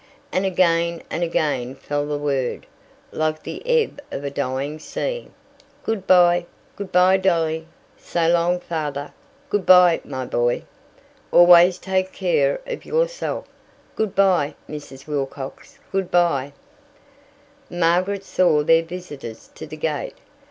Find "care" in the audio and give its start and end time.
12.13-12.61